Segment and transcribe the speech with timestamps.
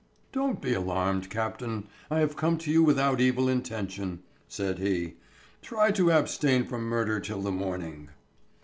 [0.31, 1.87] "Don't be alarmed, Captain.
[2.09, 5.17] I have come to you without evil intention," said he.
[5.61, 8.09] "Try to abstain from murder till the morning."